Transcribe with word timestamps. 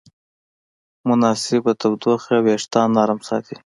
مناسب 1.07 1.63
تودوخه 1.81 2.35
وېښتيان 2.45 2.89
نرم 2.97 3.19
ساتي. 3.29 3.55